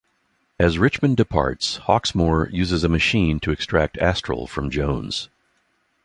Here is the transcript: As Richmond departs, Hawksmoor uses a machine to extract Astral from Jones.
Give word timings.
As 0.59 0.79
Richmond 0.79 1.15
departs, 1.17 1.77
Hawksmoor 1.85 2.51
uses 2.51 2.83
a 2.83 2.89
machine 2.89 3.39
to 3.41 3.51
extract 3.51 3.99
Astral 3.99 4.47
from 4.47 4.71
Jones. 4.71 5.29